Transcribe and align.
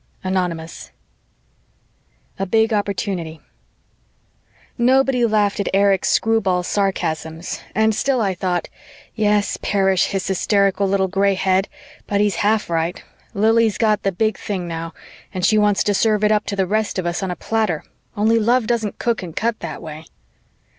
Anonymous 0.23 0.89
A 2.39 2.47
BIG 2.47 2.73
OPPORTUNITY 2.73 3.39
Nobody 4.75 5.27
laughed 5.27 5.59
at 5.59 5.69
Erich's 5.75 6.09
screwball 6.09 6.63
sarcasms 6.63 7.61
and 7.75 7.93
still 7.93 8.19
I 8.19 8.33
thought, 8.33 8.67
"Yes, 9.13 9.59
perish 9.61 10.05
his 10.05 10.25
hysterical 10.25 10.89
little 10.89 11.07
gray 11.07 11.35
head, 11.35 11.69
but 12.07 12.19
he's 12.19 12.37
half 12.37 12.67
right 12.67 13.03
Lili's 13.35 13.77
got 13.77 14.01
the 14.01 14.11
big 14.11 14.39
thing 14.39 14.67
now 14.67 14.91
and 15.35 15.45
she 15.45 15.59
wants 15.59 15.83
to 15.83 15.93
serve 15.93 16.23
it 16.23 16.31
up 16.31 16.47
to 16.47 16.55
the 16.55 16.65
rest 16.65 16.97
of 16.97 17.05
us 17.05 17.21
on 17.21 17.29
a 17.29 17.35
platter, 17.35 17.83
only 18.17 18.39
love 18.39 18.65
doesn't 18.65 18.97
cook 18.97 19.21
and 19.21 19.35
cut 19.35 19.59
that 19.59 19.83
way." 19.83 20.05